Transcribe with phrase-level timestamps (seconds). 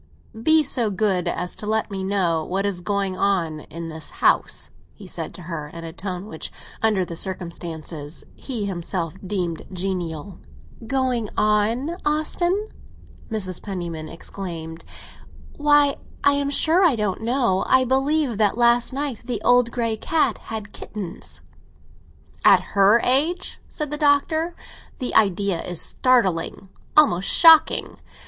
[0.41, 4.71] "Be so good as to let me know what is going on in the house,"
[4.95, 10.39] he said to her, in a tone which, under the circumstances, he himself deemed genial.
[10.87, 12.69] "Going on, Austin?"
[13.29, 13.61] Mrs.
[13.61, 14.85] Penniman exclaimed.
[15.57, 17.63] "Why, I am sure I don't know!
[17.67, 21.41] I believe that last night the old grey cat had kittens!"
[22.43, 24.55] "At her age?" said the Doctor.
[24.97, 27.97] "The idea is startling—almost shocking.